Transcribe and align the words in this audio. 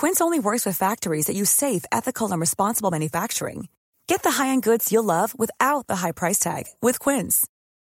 Quince 0.00 0.22
only 0.22 0.38
works 0.40 0.64
with 0.64 0.78
factories 0.78 1.26
that 1.26 1.36
use 1.36 1.50
safe, 1.50 1.84
ethical, 1.92 2.32
and 2.32 2.40
responsible 2.40 2.90
manufacturing. 2.90 3.68
Get 4.06 4.22
the 4.22 4.30
high-end 4.30 4.62
goods 4.62 4.90
you'll 4.90 5.04
love 5.04 5.38
without 5.38 5.88
the 5.88 5.96
high 5.96 6.12
price 6.12 6.38
tag 6.38 6.64
with 6.80 6.98
Quince. 6.98 7.46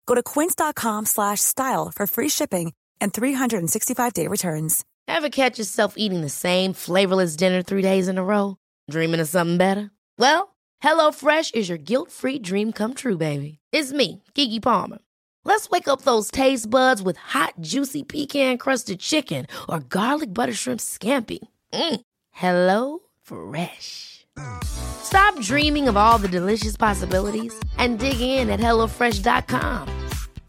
Go 0.07 0.15
to 0.15 0.23
quince.com/style 0.23 1.91
for 1.93 2.07
free 2.07 2.27
shipping 2.27 2.73
and 2.99 3.13
365-day 3.13 4.25
returns. 4.25 4.83
Ever 5.07 5.29
catch 5.29 5.59
yourself 5.59 5.93
eating 5.95 6.21
the 6.21 6.29
same 6.29 6.73
flavorless 6.73 7.35
dinner 7.35 7.61
3 7.61 7.83
days 7.83 8.07
in 8.07 8.17
a 8.17 8.23
row, 8.23 8.57
dreaming 8.89 9.19
of 9.19 9.29
something 9.29 9.59
better? 9.59 9.91
Well, 10.17 10.55
HelloFresh 10.81 11.53
is 11.53 11.69
your 11.69 11.77
guilt-free 11.77 12.39
dream 12.39 12.71
come 12.71 12.95
true, 12.95 13.17
baby. 13.17 13.59
It's 13.71 13.93
me, 13.93 14.23
Gigi 14.33 14.59
Palmer. 14.59 14.97
Let's 15.45 15.69
wake 15.69 15.87
up 15.87 16.01
those 16.01 16.31
taste 16.31 16.67
buds 16.67 17.03
with 17.03 17.17
hot, 17.17 17.53
juicy 17.61 18.01
pecan-crusted 18.01 18.99
chicken 18.99 19.45
or 19.69 19.81
garlic 19.81 20.33
butter 20.33 20.55
shrimp 20.55 20.79
scampi. 20.79 21.47
Mm. 21.73 22.01
Hello 22.31 22.99
Fresh. 23.21 24.25
Stop 24.63 25.39
dreaming 25.39 25.87
of 25.87 25.97
all 25.97 26.17
the 26.17 26.27
delicious 26.27 26.77
possibilities 26.77 27.53
and 27.77 27.99
dig 27.99 28.19
in 28.21 28.49
at 28.49 28.59
HelloFresh.com. 28.59 29.87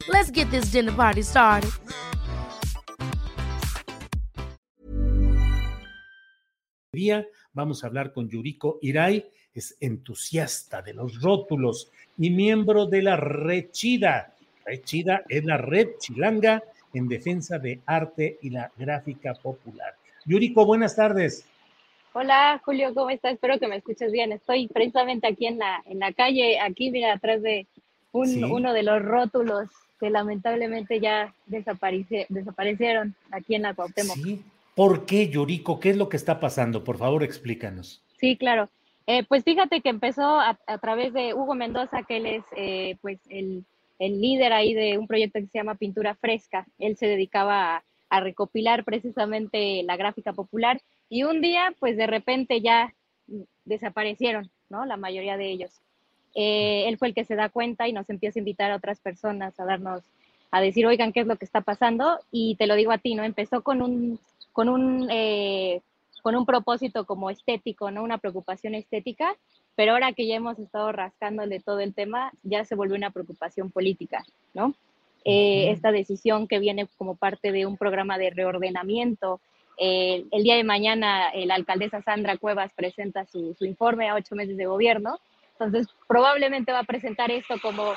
Let's 0.08 0.30
get 0.30 0.50
this 0.50 0.72
dinner 0.72 0.92
party 0.92 1.22
started. 1.22 1.70
Día 6.94 7.26
vamos 7.54 7.84
a 7.84 7.86
hablar 7.86 8.12
con 8.12 8.28
Yuriko 8.28 8.78
Irai, 8.82 9.24
es 9.54 9.76
entusiasta 9.80 10.82
de 10.82 10.92
los 10.92 11.20
rótulos 11.20 11.90
y 12.18 12.30
miembro 12.30 12.86
de 12.86 13.02
la 13.02 13.16
Red 13.16 13.70
Chida. 13.70 14.34
Red 14.66 14.82
Chida 14.82 15.22
es 15.28 15.44
la 15.44 15.56
red 15.56 15.88
chilanga 15.98 16.62
en 16.92 17.08
defensa 17.08 17.58
de 17.58 17.80
arte 17.86 18.38
y 18.42 18.50
la 18.50 18.70
gráfica 18.76 19.34
popular. 19.34 19.94
Yuriko, 20.24 20.64
buenas 20.66 20.96
tardes. 20.96 21.46
Hola 22.14 22.60
Julio, 22.64 22.92
¿cómo 22.94 23.10
estás? 23.10 23.34
Espero 23.34 23.58
que 23.58 23.68
me 23.68 23.76
escuches 23.76 24.12
bien. 24.12 24.32
Estoy 24.32 24.68
precisamente 24.68 25.26
aquí 25.26 25.46
en 25.46 25.58
la, 25.58 25.82
en 25.86 25.98
la 25.98 26.12
calle, 26.12 26.60
aquí 26.60 26.90
mira, 26.90 27.14
atrás 27.14 27.42
de 27.42 27.66
un, 28.12 28.26
Sí. 28.26 28.42
uno 28.44 28.72
de 28.72 28.82
los 28.82 29.02
rótulos 29.02 29.68
que 29.98 30.10
lamentablemente 30.10 31.00
ya 31.00 31.32
desaparecieron 31.46 33.14
aquí 33.30 33.54
en 33.54 33.62
la 33.62 33.74
Cuauhtémoc. 33.74 34.16
Sí, 34.16 34.22
Sí. 34.22 34.42
¿Por 34.74 35.04
qué, 35.04 35.28
Yuriko? 35.28 35.80
¿Qué 35.80 35.90
es 35.90 35.96
lo 35.96 36.08
que 36.08 36.16
está 36.16 36.40
pasando? 36.40 36.82
Por 36.82 36.96
favor, 36.96 37.22
explícanos. 37.22 38.02
claro. 38.38 38.68
Eh, 39.06 39.24
pues 39.24 39.42
fíjate 39.44 39.80
que 39.80 39.88
empezó 39.90 40.22
a, 40.40 40.58
a 40.66 40.78
través 40.78 41.12
de 41.12 41.34
Hugo 41.34 41.54
Mendoza, 41.54 42.04
que 42.04 42.18
él 42.18 42.26
es 42.26 42.44
eh, 42.56 42.96
pues 43.02 43.18
el, 43.28 43.64
el 43.98 44.20
líder 44.20 44.52
ahí 44.52 44.74
de 44.74 44.96
un 44.96 45.06
proyecto 45.08 45.40
que 45.40 45.46
se 45.46 45.58
llama 45.58 45.74
Pintura 45.74 46.14
Fresca. 46.14 46.66
Él 46.78 46.96
se 46.96 47.06
dedicaba 47.06 47.76
a, 47.76 47.82
a 48.12 48.20
recopilar 48.20 48.84
precisamente 48.84 49.82
la 49.84 49.96
gráfica 49.96 50.34
popular 50.34 50.82
y 51.08 51.22
un 51.22 51.40
día 51.40 51.74
pues 51.80 51.96
de 51.96 52.06
repente 52.06 52.60
ya 52.60 52.92
desaparecieron, 53.64 54.50
¿no? 54.68 54.84
La 54.84 54.98
mayoría 54.98 55.38
de 55.38 55.50
ellos. 55.50 55.80
Eh, 56.34 56.84
él 56.88 56.98
fue 56.98 57.08
el 57.08 57.14
que 57.14 57.24
se 57.24 57.36
da 57.36 57.48
cuenta 57.48 57.88
y 57.88 57.94
nos 57.94 58.10
empieza 58.10 58.38
a 58.38 58.42
invitar 58.42 58.70
a 58.70 58.76
otras 58.76 59.00
personas 59.00 59.58
a 59.58 59.64
darnos, 59.64 60.02
a 60.50 60.60
decir, 60.60 60.86
oigan, 60.86 61.14
¿qué 61.14 61.20
es 61.20 61.26
lo 61.26 61.36
que 61.36 61.46
está 61.46 61.62
pasando? 61.62 62.18
Y 62.30 62.56
te 62.56 62.66
lo 62.66 62.74
digo 62.74 62.92
a 62.92 62.98
ti, 62.98 63.14
¿no? 63.14 63.24
Empezó 63.24 63.62
con 63.62 63.80
un, 63.80 64.20
con 64.52 64.68
un, 64.68 65.08
eh, 65.10 65.80
con 66.20 66.36
un 66.36 66.44
propósito 66.44 67.06
como 67.06 67.30
estético, 67.30 67.90
¿no? 67.90 68.02
Una 68.02 68.18
preocupación 68.18 68.74
estética, 68.74 69.34
pero 69.74 69.92
ahora 69.92 70.12
que 70.12 70.26
ya 70.26 70.34
hemos 70.34 70.58
estado 70.58 70.92
rascándole 70.92 71.60
todo 71.60 71.80
el 71.80 71.94
tema, 71.94 72.30
ya 72.42 72.66
se 72.66 72.74
volvió 72.74 72.94
una 72.94 73.10
preocupación 73.10 73.70
política, 73.70 74.22
¿no? 74.52 74.74
Eh, 75.32 75.70
esta 75.70 75.92
decisión 75.92 76.46
que 76.46 76.58
viene 76.58 76.86
como 76.98 77.16
parte 77.16 77.52
de 77.52 77.64
un 77.64 77.78
programa 77.78 78.18
de 78.18 78.30
reordenamiento. 78.30 79.40
Eh, 79.78 80.26
el 80.30 80.42
día 80.42 80.56
de 80.56 80.64
mañana 80.64 81.30
eh, 81.30 81.46
la 81.46 81.54
alcaldesa 81.54 82.02
Sandra 82.02 82.36
Cuevas 82.36 82.72
presenta 82.74 83.24
su, 83.24 83.54
su 83.54 83.64
informe 83.64 84.10
a 84.10 84.14
ocho 84.14 84.34
meses 84.34 84.58
de 84.58 84.66
gobierno, 84.66 85.18
entonces 85.52 85.88
probablemente 86.06 86.72
va 86.72 86.80
a 86.80 86.84
presentar 86.84 87.30
esto 87.30 87.54
como 87.62 87.94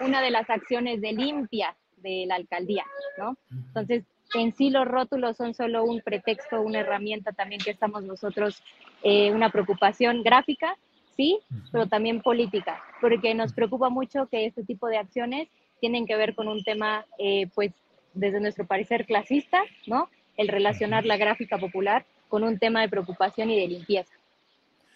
una 0.00 0.22
de 0.22 0.30
las 0.30 0.48
acciones 0.48 1.02
de 1.02 1.12
limpia 1.12 1.76
de 1.98 2.24
la 2.26 2.36
alcaldía, 2.36 2.84
¿no? 3.18 3.36
Entonces, 3.50 4.04
en 4.34 4.52
sí 4.54 4.70
los 4.70 4.86
rótulos 4.88 5.36
son 5.36 5.52
solo 5.52 5.84
un 5.84 6.00
pretexto, 6.00 6.62
una 6.62 6.80
herramienta 6.80 7.32
también 7.32 7.60
que 7.60 7.70
estamos 7.70 8.02
nosotros, 8.04 8.62
eh, 9.02 9.30
una 9.30 9.50
preocupación 9.50 10.22
gráfica, 10.22 10.76
sí, 11.16 11.38
pero 11.70 11.86
también 11.86 12.22
política, 12.22 12.82
porque 13.00 13.34
nos 13.34 13.52
preocupa 13.52 13.90
mucho 13.90 14.26
que 14.28 14.46
este 14.46 14.64
tipo 14.64 14.88
de 14.88 14.96
acciones 14.96 15.48
tienen 15.82 16.06
que 16.06 16.14
ver 16.14 16.36
con 16.36 16.46
un 16.46 16.62
tema, 16.62 17.04
eh, 17.18 17.48
pues, 17.56 17.72
desde 18.14 18.38
nuestro 18.38 18.64
parecer 18.68 19.04
clasista, 19.04 19.64
¿no? 19.88 20.08
El 20.36 20.46
relacionar 20.46 21.04
la 21.04 21.16
gráfica 21.16 21.58
popular 21.58 22.06
con 22.28 22.44
un 22.44 22.56
tema 22.60 22.82
de 22.82 22.88
preocupación 22.88 23.50
y 23.50 23.58
de 23.58 23.66
limpieza. 23.66 24.12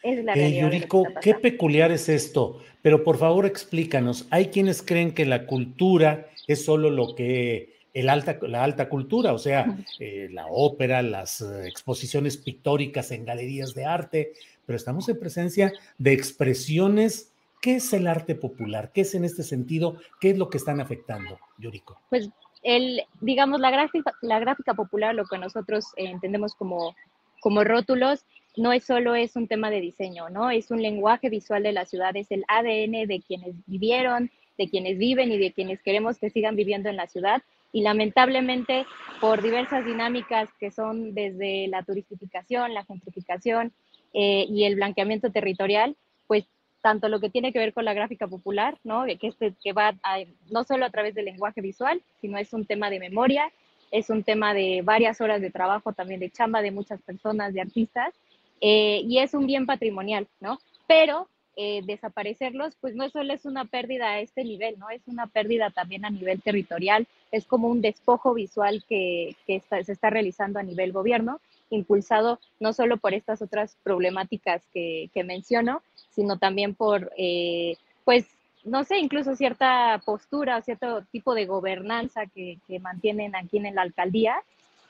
Es 0.04 0.24
la 0.24 0.34
Eh, 0.34 0.60
Yuriko, 0.60 1.04
qué 1.20 1.34
peculiar 1.34 1.90
es 1.90 2.08
esto, 2.08 2.62
pero 2.82 3.02
por 3.02 3.18
favor 3.18 3.46
explícanos. 3.46 4.28
Hay 4.30 4.46
quienes 4.46 4.80
creen 4.80 5.12
que 5.12 5.26
la 5.26 5.46
cultura 5.46 6.28
es 6.46 6.64
solo 6.64 6.88
lo 6.88 7.16
que 7.16 7.74
el 7.92 8.08
alta, 8.08 8.38
la 8.42 8.62
alta 8.62 8.88
cultura, 8.88 9.32
o 9.32 9.38
sea, 9.38 9.76
eh, 9.98 10.28
la 10.30 10.46
ópera, 10.46 11.02
las 11.02 11.40
eh, 11.40 11.66
exposiciones 11.66 12.36
pictóricas 12.36 13.10
en 13.10 13.24
galerías 13.24 13.74
de 13.74 13.86
arte, 13.86 14.34
pero 14.64 14.76
estamos 14.76 15.08
en 15.08 15.18
presencia 15.18 15.72
de 15.98 16.12
expresiones. 16.12 17.32
¿Qué 17.66 17.74
es 17.74 17.92
el 17.92 18.06
arte 18.06 18.36
popular? 18.36 18.92
¿Qué 18.94 19.00
es 19.00 19.16
en 19.16 19.24
este 19.24 19.42
sentido? 19.42 19.96
¿Qué 20.20 20.30
es 20.30 20.38
lo 20.38 20.48
que 20.48 20.56
están 20.56 20.80
afectando, 20.80 21.40
Yuriko? 21.58 21.98
pues 22.10 22.30
el, 22.62 23.02
digamos, 23.20 23.58
la 23.58 23.72
gráfica, 23.72 24.12
la 24.22 24.38
gráfica 24.38 24.74
popular, 24.74 25.16
lo 25.16 25.24
que 25.24 25.36
nosotros 25.36 25.86
eh, 25.96 26.04
entendemos 26.04 26.54
como, 26.54 26.94
como 27.40 27.64
rótulos, 27.64 28.24
no 28.56 28.72
es 28.72 28.84
solo 28.84 29.16
es 29.16 29.34
un 29.34 29.48
tema 29.48 29.68
de 29.70 29.80
diseño, 29.80 30.30
¿no? 30.30 30.52
Es 30.52 30.70
un 30.70 30.80
lenguaje 30.80 31.28
visual 31.28 31.64
de 31.64 31.72
la 31.72 31.86
ciudad, 31.86 32.16
es 32.16 32.30
el 32.30 32.44
ADN 32.46 33.08
de 33.08 33.20
quienes 33.26 33.56
vivieron, 33.66 34.30
de 34.56 34.68
quienes 34.70 34.96
viven 34.96 35.32
y 35.32 35.38
de 35.38 35.52
quienes 35.52 35.82
queremos 35.82 36.20
que 36.20 36.30
sigan 36.30 36.54
viviendo 36.54 36.88
en 36.88 36.96
la 36.96 37.08
ciudad. 37.08 37.42
Y 37.72 37.82
lamentablemente, 37.82 38.86
por 39.20 39.42
diversas 39.42 39.84
dinámicas 39.84 40.48
que 40.60 40.70
son 40.70 41.14
desde 41.14 41.66
la 41.66 41.82
turistificación, 41.82 42.74
la 42.74 42.84
gentrificación 42.84 43.72
eh, 44.14 44.46
y 44.48 44.66
el 44.66 44.76
blanqueamiento 44.76 45.32
territorial, 45.32 45.96
pues 46.28 46.44
tanto 46.86 47.08
lo 47.08 47.18
que 47.18 47.30
tiene 47.30 47.52
que 47.52 47.58
ver 47.58 47.72
con 47.72 47.84
la 47.84 47.94
gráfica 47.94 48.28
popular, 48.28 48.78
¿no? 48.84 49.06
Que, 49.06 49.26
este, 49.26 49.54
que 49.60 49.72
va 49.72 49.88
a- 50.04 50.20
no 50.52 50.62
solo 50.62 50.84
a 50.86 50.90
través 50.90 51.16
del 51.16 51.24
lenguaje 51.24 51.60
visual, 51.60 52.00
sino 52.20 52.38
es 52.38 52.52
un 52.52 52.64
tema 52.64 52.90
de 52.90 53.00
memoria, 53.00 53.50
es 53.90 54.08
un 54.08 54.22
tema 54.22 54.54
de 54.54 54.82
varias 54.84 55.20
horas 55.20 55.40
de 55.40 55.50
trabajo, 55.50 55.92
también 55.92 56.20
de 56.20 56.30
chamba 56.30 56.62
de 56.62 56.70
muchas 56.70 57.02
personas, 57.02 57.52
de 57.52 57.60
artistas, 57.62 58.14
eh, 58.60 59.00
y 59.04 59.18
es 59.18 59.34
un 59.34 59.48
bien 59.48 59.66
patrimonial, 59.66 60.28
¿no? 60.40 60.60
Pero 60.86 61.26
eh, 61.56 61.80
desaparecerlos, 61.84 62.76
pues 62.80 62.94
no 62.94 63.08
solo 63.08 63.32
es 63.32 63.46
una 63.46 63.64
pérdida 63.64 64.10
a 64.10 64.20
este 64.20 64.44
nivel, 64.44 64.78
¿no? 64.78 64.88
Es 64.90 65.02
una 65.08 65.26
pérdida 65.26 65.70
también 65.70 66.04
a 66.04 66.10
nivel 66.10 66.40
territorial, 66.40 67.08
es 67.32 67.46
como 67.46 67.66
un 67.68 67.80
despojo 67.80 68.32
visual 68.34 68.84
que, 68.88 69.34
que 69.46 69.56
está- 69.56 69.82
se 69.82 69.92
está 69.92 70.08
realizando 70.10 70.60
a 70.60 70.62
nivel 70.62 70.92
gobierno, 70.92 71.40
impulsado 71.70 72.38
no 72.60 72.72
solo 72.72 72.96
por 72.98 73.12
estas 73.12 73.42
otras 73.42 73.76
problemáticas 73.82 74.62
que, 74.72 75.08
que 75.14 75.24
menciono, 75.24 75.82
sino 76.16 76.38
también 76.38 76.74
por, 76.74 77.12
eh, 77.16 77.76
pues, 78.04 78.26
no 78.64 78.82
sé, 78.82 78.98
incluso 78.98 79.36
cierta 79.36 80.02
postura 80.04 80.56
o 80.56 80.62
cierto 80.62 81.04
tipo 81.12 81.34
de 81.34 81.46
gobernanza 81.46 82.26
que, 82.26 82.58
que 82.66 82.80
mantienen 82.80 83.36
aquí 83.36 83.58
en 83.58 83.72
la 83.72 83.82
alcaldía 83.82 84.34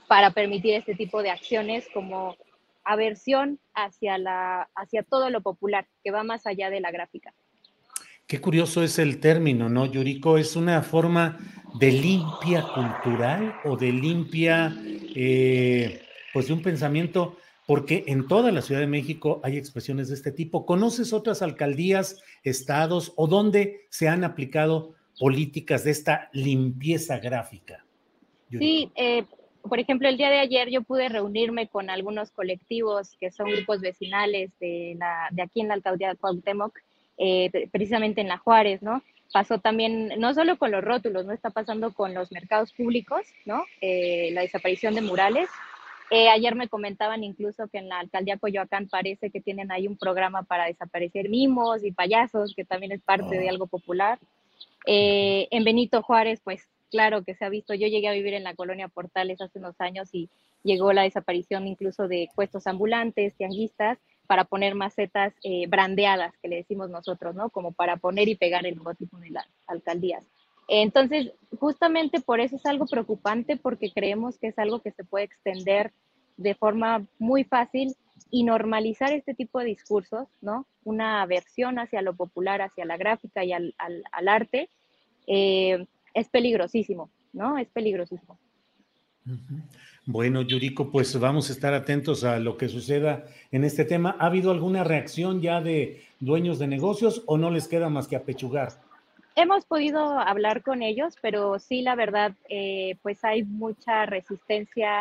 para 0.08 0.30
permitir 0.30 0.74
este 0.74 0.94
tipo 0.94 1.22
de 1.22 1.30
acciones 1.30 1.86
como 1.92 2.36
aversión 2.84 3.58
hacia, 3.74 4.16
la, 4.16 4.68
hacia 4.74 5.02
todo 5.02 5.28
lo 5.28 5.42
popular, 5.42 5.86
que 6.02 6.12
va 6.12 6.22
más 6.22 6.46
allá 6.46 6.70
de 6.70 6.80
la 6.80 6.92
gráfica. 6.92 7.34
Qué 8.26 8.40
curioso 8.40 8.82
es 8.82 8.98
el 8.98 9.20
término, 9.20 9.68
¿no, 9.68 9.86
Yuriko? 9.86 10.38
¿Es 10.38 10.56
una 10.56 10.82
forma 10.82 11.38
de 11.78 11.92
limpia 11.92 12.62
cultural 12.74 13.56
o 13.64 13.76
de 13.76 13.92
limpia, 13.92 14.74
eh, 15.14 16.02
pues 16.32 16.46
de 16.46 16.52
un 16.54 16.62
pensamiento? 16.62 17.36
Porque 17.66 18.04
en 18.06 18.28
toda 18.28 18.52
la 18.52 18.62
Ciudad 18.62 18.80
de 18.80 18.86
México 18.86 19.40
hay 19.42 19.56
expresiones 19.56 20.08
de 20.08 20.14
este 20.14 20.30
tipo. 20.30 20.66
¿Conoces 20.66 21.12
otras 21.12 21.42
alcaldías, 21.42 22.22
estados 22.44 23.12
o 23.16 23.26
donde 23.26 23.86
se 23.90 24.08
han 24.08 24.22
aplicado 24.22 24.94
políticas 25.18 25.82
de 25.84 25.90
esta 25.90 26.30
limpieza 26.32 27.18
gráfica? 27.18 27.84
Sí, 28.50 28.90
eh, 28.94 29.24
por 29.68 29.80
ejemplo, 29.80 30.08
el 30.08 30.16
día 30.16 30.30
de 30.30 30.38
ayer 30.38 30.70
yo 30.70 30.82
pude 30.82 31.08
reunirme 31.08 31.68
con 31.68 31.90
algunos 31.90 32.30
colectivos 32.30 33.16
que 33.18 33.30
son 33.30 33.50
grupos 33.50 33.80
vecinales 33.80 34.50
de 34.60 34.96
aquí 35.42 35.60
en 35.60 35.68
la 35.68 35.74
alcaldía 35.74 36.10
de 36.10 36.16
Cuauhtémoc, 36.16 36.78
eh, 37.18 37.68
precisamente 37.72 38.20
en 38.20 38.28
La 38.28 38.38
Juárez, 38.38 38.82
¿no? 38.82 39.02
Pasó 39.32 39.58
también, 39.58 40.12
no 40.18 40.34
solo 40.34 40.56
con 40.58 40.70
los 40.70 40.84
rótulos, 40.84 41.26
¿no? 41.26 41.32
Está 41.32 41.50
pasando 41.50 41.92
con 41.92 42.14
los 42.14 42.30
mercados 42.30 42.72
públicos, 42.72 43.26
¿no? 43.44 43.64
Eh, 43.80 44.30
la 44.32 44.42
desaparición 44.42 44.94
de 44.94 45.02
murales. 45.02 45.48
Eh, 46.10 46.28
ayer 46.28 46.54
me 46.54 46.68
comentaban 46.68 47.24
incluso 47.24 47.66
que 47.68 47.78
en 47.78 47.88
la 47.88 47.98
alcaldía 47.98 48.38
Coyoacán 48.38 48.88
parece 48.88 49.30
que 49.30 49.40
tienen 49.40 49.72
ahí 49.72 49.88
un 49.88 49.96
programa 49.96 50.42
para 50.44 50.66
desaparecer 50.66 51.28
mimos 51.28 51.84
y 51.84 51.92
payasos, 51.92 52.54
que 52.54 52.64
también 52.64 52.92
es 52.92 53.02
parte 53.02 53.36
de 53.36 53.46
oh. 53.46 53.50
algo 53.50 53.66
popular. 53.66 54.18
en 54.86 55.64
Benito 55.64 56.02
Juárez, 56.02 56.40
pues 56.44 56.68
claro 56.90 57.24
que 57.24 57.34
se 57.34 57.44
ha 57.44 57.48
visto. 57.48 57.74
Yo 57.74 57.88
llegué 57.88 58.08
a 58.08 58.12
vivir 58.12 58.34
en 58.34 58.44
la 58.44 58.54
colonia 58.54 58.88
Portales 58.88 59.40
hace 59.40 59.58
unos 59.58 59.80
años 59.80 60.08
y 60.12 60.28
llegó 60.62 60.92
la 60.92 61.02
desaparición 61.02 61.66
incluso 61.66 62.08
de 62.08 62.28
puestos 62.34 62.66
ambulantes, 62.66 63.34
tianguistas, 63.34 63.98
para 64.26 64.44
poner 64.44 64.74
macetas 64.74 65.32
eh, 65.42 65.66
brandeadas, 65.68 66.34
que 66.42 66.48
le 66.48 66.56
decimos 66.56 66.90
nosotros, 66.90 67.34
¿no? 67.34 67.50
Como 67.50 67.72
para 67.72 67.96
poner 67.96 68.28
y 68.28 68.34
pegar 68.34 68.66
el 68.66 68.74
logotipo 68.74 69.18
de 69.18 69.30
las 69.30 69.46
alcaldías. 69.66 70.24
Entonces, 70.68 71.32
justamente 71.58 72.20
por 72.20 72.40
eso 72.40 72.56
es 72.56 72.66
algo 72.66 72.86
preocupante, 72.86 73.56
porque 73.56 73.92
creemos 73.92 74.38
que 74.38 74.48
es 74.48 74.58
algo 74.58 74.80
que 74.80 74.92
se 74.92 75.04
puede 75.04 75.24
extender 75.24 75.92
de 76.36 76.54
forma 76.54 77.06
muy 77.18 77.44
fácil 77.44 77.94
y 78.30 78.42
normalizar 78.42 79.12
este 79.12 79.34
tipo 79.34 79.60
de 79.60 79.66
discursos, 79.66 80.28
¿no? 80.40 80.66
Una 80.84 81.22
aversión 81.22 81.78
hacia 81.78 82.02
lo 82.02 82.14
popular, 82.14 82.62
hacia 82.62 82.84
la 82.84 82.96
gráfica 82.96 83.44
y 83.44 83.52
al, 83.52 83.74
arte, 84.10 84.68
eh, 85.26 85.86
es 86.14 86.28
peligrosísimo, 86.28 87.10
¿no? 87.32 87.58
Es 87.58 87.68
peligrosísimo. 87.68 88.38
Bueno, 90.04 90.42
Yuriko, 90.42 90.90
pues 90.90 91.18
vamos 91.18 91.50
a 91.50 91.52
estar 91.52 91.74
atentos 91.74 92.22
a 92.22 92.38
lo 92.38 92.56
que 92.56 92.68
suceda 92.68 93.26
en 93.50 93.64
este 93.64 93.84
tema. 93.84 94.16
¿Ha 94.20 94.26
habido 94.26 94.52
alguna 94.52 94.84
reacción 94.84 95.40
ya 95.40 95.60
de 95.60 96.04
dueños 96.20 96.58
de 96.58 96.68
negocios 96.68 97.22
o 97.26 97.36
no 97.36 97.50
les 97.50 97.66
queda 97.66 97.88
más 97.88 98.06
que 98.06 98.16
apechugar? 98.16 98.80
Hemos 99.38 99.66
podido 99.66 100.18
hablar 100.18 100.62
con 100.62 100.82
ellos, 100.82 101.14
pero 101.20 101.58
sí, 101.58 101.82
la 101.82 101.94
verdad, 101.94 102.32
eh, 102.48 102.96
pues 103.02 103.22
hay 103.22 103.44
mucha 103.44 104.06
resistencia 104.06 105.00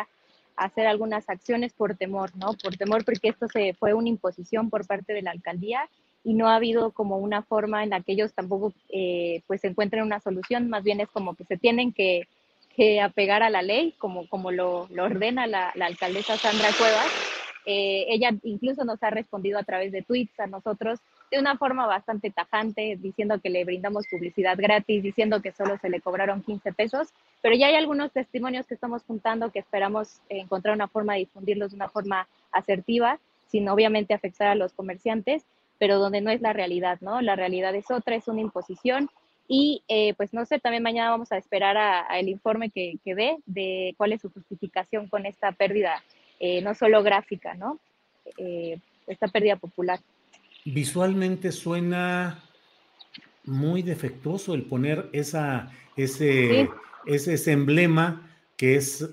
a 0.56 0.64
hacer 0.66 0.86
algunas 0.86 1.30
acciones 1.30 1.72
por 1.72 1.96
temor, 1.96 2.36
¿no? 2.36 2.52
Por 2.62 2.76
temor 2.76 3.02
porque 3.06 3.28
esto 3.28 3.48
se 3.48 3.72
fue 3.72 3.94
una 3.94 4.10
imposición 4.10 4.68
por 4.68 4.86
parte 4.86 5.14
de 5.14 5.22
la 5.22 5.30
alcaldía 5.30 5.88
y 6.22 6.34
no 6.34 6.50
ha 6.50 6.56
habido 6.56 6.90
como 6.90 7.16
una 7.16 7.44
forma 7.44 7.82
en 7.82 7.88
la 7.90 8.02
que 8.02 8.12
ellos 8.12 8.34
tampoco 8.34 8.74
eh, 8.90 9.40
pues 9.46 9.64
encuentren 9.64 10.02
una 10.02 10.20
solución, 10.20 10.68
más 10.68 10.84
bien 10.84 11.00
es 11.00 11.08
como 11.08 11.34
que 11.34 11.44
se 11.44 11.56
tienen 11.56 11.94
que, 11.94 12.28
apegar 13.02 13.42
a 13.42 13.48
la 13.48 13.62
ley, 13.62 13.94
como, 13.96 14.28
como 14.28 14.50
lo, 14.50 14.86
ordena 15.00 15.46
la, 15.46 15.70
alcaldesa 15.80 16.36
Sandra 16.36 16.68
Cuevas. 16.76 17.10
Eh, 17.64 18.04
ella 18.10 18.34
incluso 18.42 18.84
nos 18.84 19.02
ha 19.02 19.08
respondido 19.08 19.58
a 19.58 19.64
través 19.64 19.92
de 19.92 20.02
tweets 20.02 20.38
a 20.38 20.46
nosotros 20.46 21.00
de 21.30 21.38
una 21.38 21.56
forma 21.56 21.86
bastante 21.86 22.30
tajante, 22.30 22.96
diciendo 23.00 23.40
que 23.40 23.50
le 23.50 23.64
brindamos 23.64 24.06
publicidad 24.10 24.56
gratis, 24.56 25.02
diciendo 25.02 25.42
que 25.42 25.52
solo 25.52 25.76
se 25.78 25.90
le 25.90 26.00
cobraron 26.00 26.42
15 26.42 26.72
pesos, 26.72 27.08
pero 27.42 27.56
ya 27.56 27.66
hay 27.66 27.74
algunos 27.74 28.12
testimonios 28.12 28.66
que 28.66 28.74
estamos 28.74 29.02
juntando 29.04 29.50
que 29.50 29.58
esperamos 29.58 30.20
encontrar 30.28 30.74
una 30.74 30.88
forma 30.88 31.14
de 31.14 31.20
difundirlos 31.20 31.70
de 31.72 31.76
una 31.76 31.88
forma 31.88 32.28
asertiva, 32.52 33.18
sin 33.48 33.68
obviamente 33.68 34.14
afectar 34.14 34.48
a 34.48 34.54
los 34.54 34.72
comerciantes 34.72 35.44
pero 35.78 35.98
donde 35.98 36.20
no 36.20 36.30
es 36.30 36.40
la 36.40 36.52
realidad, 36.52 36.98
¿no? 37.00 37.20
La 37.20 37.36
realidad 37.36 37.74
es 37.74 37.90
otra, 37.90 38.16
es 38.16 38.28
una 38.28 38.40
imposición 38.40 39.10
y 39.48 39.82
eh, 39.88 40.14
pues 40.14 40.32
no 40.32 40.44
sé, 40.44 40.58
también 40.58 40.82
mañana 40.82 41.10
vamos 41.10 41.30
a 41.32 41.36
esperar 41.36 41.76
a, 41.76 42.18
el 42.18 42.28
informe 42.28 42.70
que, 42.70 42.98
que 43.04 43.14
dé 43.14 43.36
de 43.46 43.94
cuál 43.96 44.12
es 44.12 44.22
su 44.22 44.30
justificación 44.30 45.08
con 45.08 45.26
esta 45.26 45.52
pérdida, 45.52 46.02
eh, 46.40 46.62
no 46.62 46.74
solo 46.74 47.02
gráfica, 47.02 47.54
¿no? 47.54 47.78
Eh, 48.38 48.78
esta 49.06 49.28
pérdida 49.28 49.56
popular. 49.56 50.00
Visualmente 50.66 51.52
suena 51.52 52.42
muy 53.44 53.82
defectuoso 53.82 54.54
el 54.54 54.64
poner 54.64 55.08
esa, 55.12 55.70
ese, 55.96 56.68
ese, 57.06 57.52
emblema 57.52 58.28
que 58.56 58.76
es 58.76 59.08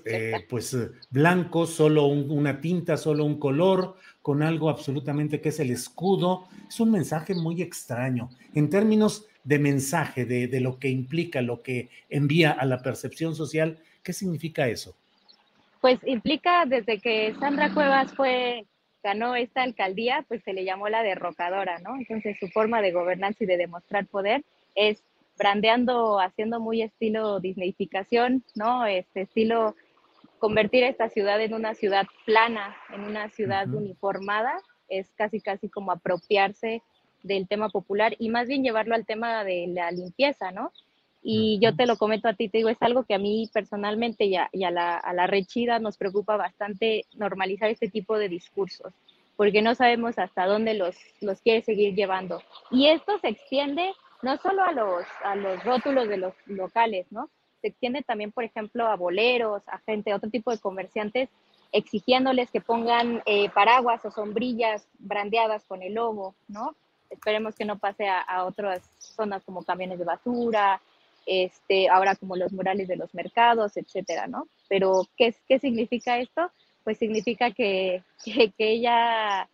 pues 0.48 0.76
blanco, 1.10 1.66
solo 1.66 2.06
una 2.06 2.60
tinta, 2.60 2.96
solo 2.96 3.24
un 3.24 3.38
color, 3.38 3.96
con 4.20 4.42
algo 4.42 4.68
absolutamente 4.68 5.40
que 5.40 5.50
es 5.50 5.60
el 5.60 5.70
escudo. 5.70 6.48
Es 6.68 6.80
un 6.80 6.90
mensaje 6.90 7.34
muy 7.34 7.62
extraño. 7.62 8.30
En 8.54 8.68
términos 8.68 9.26
de 9.44 9.58
mensaje, 9.58 10.24
de, 10.24 10.60
lo 10.60 10.78
que 10.78 10.88
implica, 10.88 11.42
lo 11.42 11.62
que 11.62 11.90
envía 12.08 12.50
a 12.50 12.64
la 12.64 12.82
percepción 12.82 13.34
social, 13.36 13.78
¿qué 14.02 14.12
significa 14.12 14.66
eso? 14.66 14.96
Pues 15.80 16.00
implica 16.06 16.64
desde 16.64 16.98
que 16.98 17.34
Sandra 17.38 17.72
Cuevas 17.72 18.12
fue 18.14 18.64
ganó 19.04 19.36
esta 19.36 19.62
alcaldía, 19.62 20.24
pues 20.26 20.42
se 20.42 20.54
le 20.54 20.64
llamó 20.64 20.88
la 20.88 21.02
derrocadora, 21.02 21.78
¿no? 21.78 21.94
Entonces 21.94 22.38
su 22.40 22.48
forma 22.48 22.80
de 22.80 22.90
gobernanza 22.90 23.44
y 23.44 23.46
de 23.46 23.58
demostrar 23.58 24.06
poder 24.06 24.42
es 24.74 25.04
brandeando, 25.38 26.18
haciendo 26.18 26.58
muy 26.58 26.80
estilo 26.80 27.38
disneyficación, 27.38 28.42
¿no? 28.54 28.86
Este 28.86 29.20
estilo 29.20 29.76
convertir 30.38 30.84
esta 30.84 31.10
ciudad 31.10 31.40
en 31.42 31.52
una 31.52 31.74
ciudad 31.74 32.06
plana, 32.24 32.74
en 32.94 33.02
una 33.02 33.28
ciudad 33.28 33.68
uniformada, 33.68 34.56
es 34.88 35.12
casi 35.14 35.40
casi 35.40 35.68
como 35.68 35.92
apropiarse 35.92 36.82
del 37.22 37.46
tema 37.46 37.68
popular 37.68 38.14
y 38.18 38.30
más 38.30 38.48
bien 38.48 38.62
llevarlo 38.62 38.94
al 38.94 39.06
tema 39.06 39.44
de 39.44 39.66
la 39.68 39.90
limpieza, 39.90 40.50
¿no? 40.50 40.72
Y 41.26 41.58
yo 41.58 41.74
te 41.74 41.86
lo 41.86 41.96
comento 41.96 42.28
a 42.28 42.34
ti, 42.34 42.48
te 42.50 42.58
digo, 42.58 42.68
es 42.68 42.80
algo 42.80 43.04
que 43.04 43.14
a 43.14 43.18
mí 43.18 43.48
personalmente 43.52 44.26
y 44.26 44.36
a, 44.36 44.70
la, 44.70 44.98
a 44.98 45.14
la 45.14 45.26
rechida 45.26 45.78
nos 45.78 45.96
preocupa 45.96 46.36
bastante 46.36 47.06
normalizar 47.14 47.70
este 47.70 47.88
tipo 47.88 48.18
de 48.18 48.28
discursos, 48.28 48.92
porque 49.36 49.62
no 49.62 49.74
sabemos 49.74 50.18
hasta 50.18 50.46
dónde 50.46 50.74
los, 50.74 50.94
los 51.22 51.40
quiere 51.40 51.62
seguir 51.62 51.94
llevando. 51.94 52.42
Y 52.70 52.88
esto 52.88 53.18
se 53.20 53.28
extiende 53.28 53.90
no 54.22 54.36
solo 54.36 54.62
a 54.64 54.72
los, 54.72 55.04
a 55.24 55.34
los 55.34 55.64
rótulos 55.64 56.08
de 56.08 56.18
los 56.18 56.34
locales, 56.46 57.06
¿no? 57.10 57.30
se 57.64 57.68
extiende 57.68 58.02
también, 58.02 58.30
por 58.30 58.44
ejemplo, 58.44 58.86
a 58.86 58.94
boleros, 58.94 59.62
a 59.68 59.78
gente, 59.78 60.12
otro 60.12 60.28
tipo 60.28 60.50
de 60.50 60.58
comerciantes, 60.58 61.30
exigiéndoles 61.72 62.50
que 62.50 62.60
pongan 62.60 63.22
eh, 63.24 63.48
paraguas 63.48 64.04
o 64.04 64.10
sombrillas 64.10 64.86
brandeadas 64.98 65.64
con 65.64 65.82
el 65.82 65.94
logo, 65.94 66.34
¿no? 66.46 66.76
Esperemos 67.08 67.54
que 67.54 67.64
no 67.64 67.78
pase 67.78 68.06
a, 68.06 68.44
otras 68.44 68.82
zonas 68.98 69.42
como 69.44 69.64
camiones 69.64 69.98
de 69.98 70.04
basura, 70.04 70.82
este, 71.26 71.88
ahora 71.88 72.16
como 72.16 72.36
los 72.36 72.52
murales 72.52 72.88
de 72.88 72.96
los 72.96 73.14
mercados, 73.14 73.76
etcétera, 73.76 74.26
¿no? 74.26 74.48
Pero, 74.68 75.08
¿qué, 75.16 75.34
significa 75.58 76.18
esto? 76.18 76.50
Pues 76.82 76.98
significa 76.98 77.50
que, 77.50 78.02
que, 78.24 78.50
que 78.50 78.70
ella 78.72 79.48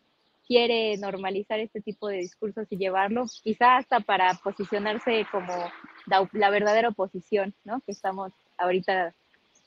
quiere 0.50 0.96
normalizar 0.96 1.60
este 1.60 1.80
tipo 1.80 2.08
de 2.08 2.16
discursos 2.16 2.66
y 2.70 2.76
llevarlo, 2.76 3.24
quizá 3.44 3.76
hasta 3.76 4.00
para 4.00 4.34
posicionarse 4.34 5.24
como 5.30 5.54
la, 6.06 6.50
verdadera 6.50 6.88
oposición 6.88 7.54
¿no? 7.64 7.80
que 7.86 7.92
estamos 7.92 8.32
ahorita 8.58 9.14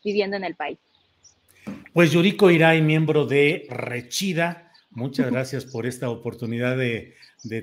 viviendo 0.04 0.36
en 0.36 0.44
el 0.44 0.56
país. 0.56 0.78
Pues 1.94 2.12
Yuriko 2.12 2.52
Iray, 2.52 2.82
miembro 2.82 3.26
de 3.26 3.66
Rechida, 3.70 4.73
muchas 4.96 5.32
gracias 5.32 5.66
por 5.66 5.86
esta 5.86 6.10
oportunidad 6.10 6.78
de, 6.78 7.16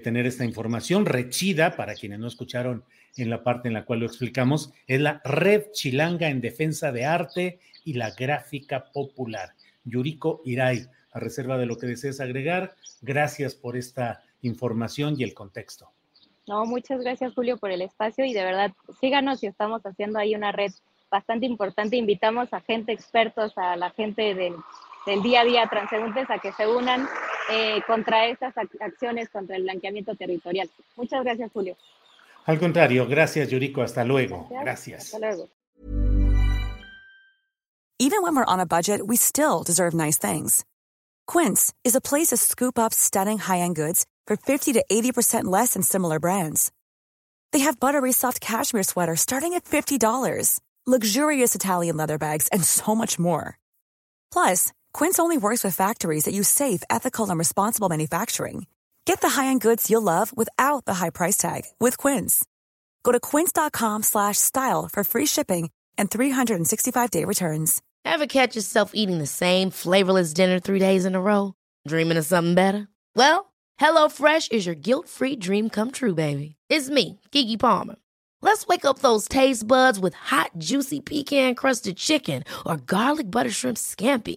tener 0.02 0.26
esta 0.26 0.44
información. 0.44 1.06
Rechida, 1.06 1.76
para 1.76 1.94
quienes 1.94 2.18
no 2.18 2.26
escucharon 2.26 2.84
en 3.16 3.30
la 3.30 3.42
parte 3.42 3.68
en 3.68 3.74
la 3.74 3.84
cual 3.84 4.00
lo 4.00 4.06
explicamos, 4.06 4.72
es 4.86 5.00
la 5.00 5.20
Red 5.24 5.72
Chilanga 5.72 6.28
en 6.28 6.40
Defensa 6.40 6.92
de 6.92 7.04
Arte 7.04 7.60
y 7.84 7.94
la 7.94 8.10
Gráfica 8.10 8.90
Popular. 8.92 9.54
Yuriko 9.84 10.42
Iray, 10.44 10.86
a 11.12 11.20
reserva 11.20 11.58
de 11.58 11.66
lo 11.66 11.76
que 11.76 11.86
desees 11.86 12.20
agregar. 12.20 12.74
Gracias 13.00 13.54
por 13.54 13.76
esta 13.76 14.22
información 14.42 15.14
y 15.18 15.24
el 15.24 15.34
contexto. 15.34 15.90
No, 16.46 16.64
muchas 16.66 17.00
gracias 17.00 17.34
Julio 17.34 17.58
por 17.58 17.70
el 17.70 17.82
espacio 17.82 18.24
y 18.24 18.32
de 18.32 18.42
verdad 18.42 18.72
síganos 19.00 19.42
y 19.42 19.46
estamos 19.46 19.82
haciendo 19.84 20.18
ahí 20.18 20.34
una 20.34 20.52
red 20.52 20.72
bastante 21.10 21.46
importante. 21.46 21.96
Invitamos 21.96 22.52
a 22.52 22.60
gente 22.60 22.92
expertos, 22.92 23.56
a 23.56 23.76
la 23.76 23.90
gente 23.90 24.34
del, 24.34 24.54
día 25.22 25.40
a 25.40 25.44
día 25.44 25.68
transeúntes 25.68 26.28
a 26.30 26.38
que 26.38 26.52
se 26.52 26.66
unan 26.66 27.08
eh, 27.50 27.82
contra 27.86 28.26
estas 28.26 28.54
acciones, 28.80 29.28
contra 29.30 29.56
el 29.56 29.62
blanqueamiento 29.62 30.14
territorial. 30.14 30.70
Muchas 30.96 31.24
gracias 31.24 31.50
Julio. 31.52 31.76
Al 32.46 32.58
contrario, 32.58 33.06
gracias 33.06 33.50
Yuriko, 33.50 33.82
hasta 33.82 34.04
luego. 34.04 34.48
Gracias. 34.50 35.14
Hasta 35.14 35.18
luego. 35.18 35.48
Even 37.98 38.22
when 38.22 38.34
we're 38.34 38.46
on 38.46 38.60
a 38.60 38.66
budget, 38.66 39.06
we 39.06 39.16
still 39.16 39.62
deserve 39.62 39.92
nice 39.92 40.16
things. 40.16 40.64
Quince 41.26 41.72
is 41.84 41.94
a 41.94 42.00
place 42.00 42.28
to 42.28 42.38
scoop 42.38 42.78
up 42.78 42.94
stunning 42.94 43.36
high-end 43.36 43.76
goods 43.76 44.06
for 44.26 44.36
50 44.36 44.72
to 44.72 44.84
80% 44.90 45.44
less 45.44 45.74
than 45.74 45.82
similar 45.82 46.18
brands. 46.18 46.72
They 47.52 47.58
have 47.60 47.78
buttery 47.78 48.12
soft 48.12 48.40
cashmere 48.40 48.84
sweaters 48.84 49.20
starting 49.20 49.52
at 49.52 49.64
$50, 49.64 50.60
luxurious 50.86 51.54
Italian 51.54 51.98
leather 51.98 52.16
bags, 52.16 52.48
and 52.48 52.64
so 52.64 52.94
much 52.94 53.18
more. 53.18 53.58
Plus, 54.32 54.72
Quince 54.92 55.18
only 55.18 55.36
works 55.38 55.62
with 55.62 55.76
factories 55.76 56.24
that 56.24 56.34
use 56.34 56.48
safe, 56.48 56.82
ethical, 56.88 57.28
and 57.28 57.38
responsible 57.38 57.88
manufacturing. 57.88 58.66
Get 59.04 59.20
the 59.20 59.30
high-end 59.30 59.60
goods 59.60 59.90
you'll 59.90 60.02
love 60.02 60.34
without 60.36 60.84
the 60.86 60.94
high 60.94 61.10
price 61.10 61.36
tag 61.36 61.64
with 61.78 61.98
Quince. 61.98 62.44
Go 63.02 63.12
to 63.12 63.20
quince.com/style 63.20 64.88
for 64.88 65.04
free 65.04 65.26
shipping 65.26 65.70
and 65.98 66.10
365-day 66.10 67.24
returns. 67.24 67.82
Ever 68.04 68.26
catch 68.26 68.56
yourself 68.56 68.92
eating 68.94 69.18
the 69.18 69.26
same 69.26 69.70
flavorless 69.70 70.32
dinner 70.32 70.58
three 70.58 70.78
days 70.78 71.04
in 71.04 71.14
a 71.14 71.20
row? 71.20 71.54
Dreaming 71.86 72.16
of 72.18 72.24
something 72.24 72.54
better? 72.54 72.88
Well, 73.14 73.52
HelloFresh 73.80 74.52
is 74.52 74.66
your 74.66 74.74
guilt-free 74.74 75.36
dream 75.36 75.70
come 75.70 75.90
true, 75.90 76.14
baby. 76.14 76.56
It's 76.68 76.90
me, 76.90 77.20
Gigi 77.30 77.56
Palmer. 77.56 77.96
Let's 78.42 78.66
wake 78.66 78.84
up 78.84 78.98
those 79.00 79.28
taste 79.28 79.66
buds 79.66 79.98
with 80.00 80.14
hot, 80.14 80.50
juicy 80.58 81.00
pecan-crusted 81.00 81.96
chicken 81.96 82.42
or 82.64 82.76
garlic 82.76 83.30
butter 83.30 83.50
shrimp 83.50 83.76
scampi. 83.78 84.36